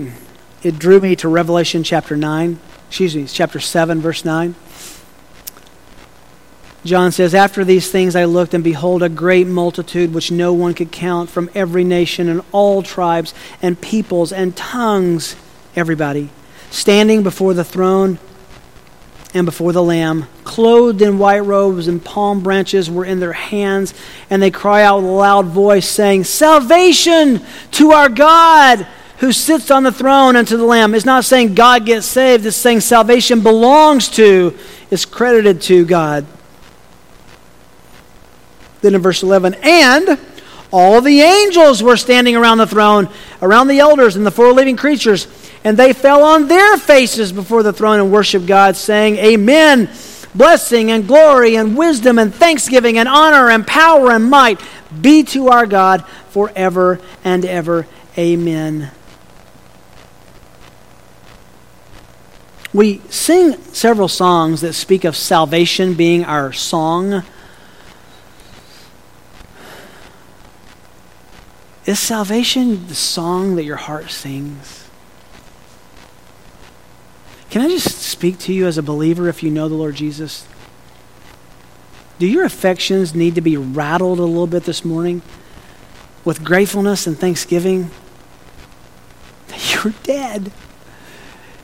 [0.63, 4.55] It drew me to Revelation chapter 9, excuse me, chapter 7, verse 9.
[6.83, 10.73] John says, After these things I looked, and behold, a great multitude which no one
[10.73, 15.35] could count from every nation and all tribes and peoples and tongues,
[15.75, 16.29] everybody,
[16.71, 18.17] standing before the throne
[19.33, 23.93] and before the Lamb, clothed in white robes, and palm branches were in their hands,
[24.29, 28.87] and they cry out with a loud voice, saying, Salvation to our God!
[29.19, 30.95] Who sits on the throne and to the Lamb.
[30.95, 34.57] It's not saying God gets saved, it's saying salvation belongs to,
[34.89, 36.25] is credited to God.
[38.81, 40.19] Then in verse 11, and
[40.71, 43.09] All the angels were standing around the throne,
[43.41, 45.27] around the elders and the four living creatures,
[45.65, 49.89] and they fell on their faces before the throne and worshiped God, saying, Amen.
[50.33, 54.61] Blessing and glory and wisdom and thanksgiving and honor and power and might
[55.01, 57.85] be to our God forever and ever.
[58.17, 58.91] Amen.
[62.73, 67.23] We sing several songs that speak of salvation being our song.
[71.85, 74.87] Is salvation the song that your heart sings?
[77.49, 80.47] Can I just speak to you as a believer if you know the Lord Jesus?
[82.19, 85.21] Do your affections need to be rattled a little bit this morning
[86.23, 87.89] with gratefulness and thanksgiving
[89.47, 90.51] that you're dead?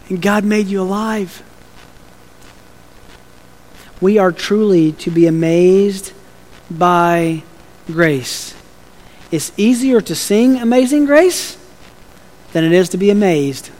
[0.10, 1.44] and God made you alive.
[4.00, 6.14] We are truly to be amazed
[6.70, 7.44] by
[7.88, 8.54] grace.
[9.30, 11.58] It's easier to sing Amazing Grace
[12.54, 13.72] than it is to be amazed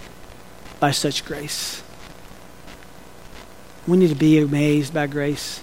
[0.80, 1.82] by such grace.
[3.88, 5.62] We need to be amazed by grace.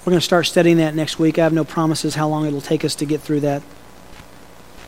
[0.00, 1.38] We're going to start studying that next week.
[1.38, 3.62] I have no promises how long it'll take us to get through that.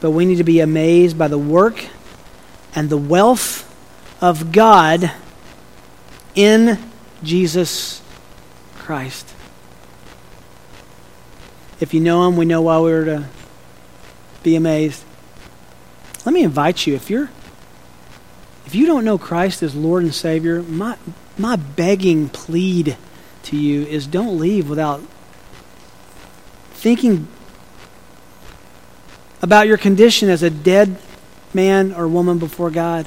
[0.00, 1.86] But we need to be amazed by the work
[2.74, 3.66] and the wealth
[4.20, 5.10] of God
[6.34, 6.78] in
[7.22, 8.02] Jesus
[8.76, 9.34] Christ.
[11.80, 13.28] If you know him, we know why we were to
[14.42, 15.02] be amazed.
[16.24, 17.30] Let me invite you, if you're
[18.66, 20.96] if you don't know Christ as Lord and Savior, my
[21.36, 22.96] my begging plead
[23.44, 25.00] to you is don't leave without
[26.74, 27.26] thinking
[29.42, 30.98] about your condition as a dead
[31.52, 33.06] man or woman before God.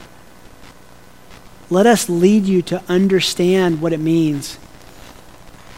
[1.70, 4.58] Let us lead you to understand what it means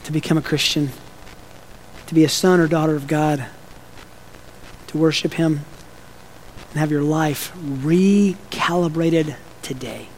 [0.05, 0.89] to become a Christian,
[2.07, 3.45] to be a son or daughter of God,
[4.87, 5.61] to worship Him,
[6.71, 10.09] and have your life recalibrated today.